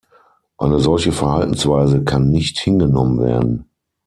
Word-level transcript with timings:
Eine 0.57 0.79
solche 0.79 1.11
Verhaltensweise 1.11 2.03
kann 2.03 2.31
nicht 2.31 2.57
hingenommen 2.57 3.21
werden. 3.21 3.69